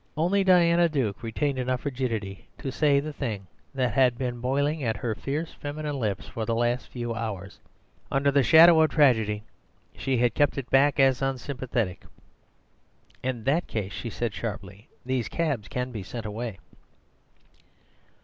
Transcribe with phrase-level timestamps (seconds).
[0.17, 4.97] Only Diana Duke retained enough rigidity to say the thing that had been boiling at
[4.97, 7.59] her fierce feminine lips for the last few hours.
[8.11, 9.43] Under the shadow of tragedy
[9.95, 12.03] she had kept it back as unsympathetic.
[13.21, 16.57] "In that case," she said sharply, "these cabs can be sent away."